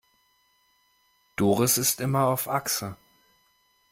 Doris 1.35 1.77
ist 1.77 2.01
immer 2.01 2.25
auf 2.25 2.47
Achse. 2.49 2.97